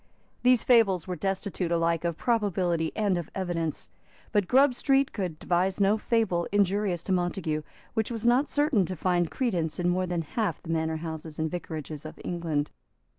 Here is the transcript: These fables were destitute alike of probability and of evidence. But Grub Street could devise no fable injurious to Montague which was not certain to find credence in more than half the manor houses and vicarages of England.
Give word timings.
These 0.41 0.63
fables 0.63 1.07
were 1.07 1.15
destitute 1.15 1.71
alike 1.71 2.03
of 2.03 2.17
probability 2.17 2.91
and 2.95 3.19
of 3.19 3.29
evidence. 3.35 3.91
But 4.31 4.47
Grub 4.47 4.73
Street 4.73 5.13
could 5.13 5.37
devise 5.37 5.79
no 5.79 5.99
fable 5.99 6.47
injurious 6.51 7.03
to 7.03 7.11
Montague 7.11 7.61
which 7.93 8.09
was 8.09 8.25
not 8.25 8.49
certain 8.49 8.83
to 8.87 8.95
find 8.95 9.29
credence 9.29 9.79
in 9.79 9.89
more 9.89 10.07
than 10.07 10.23
half 10.23 10.59
the 10.63 10.69
manor 10.71 10.97
houses 10.97 11.37
and 11.37 11.51
vicarages 11.51 12.03
of 12.03 12.19
England. 12.25 12.71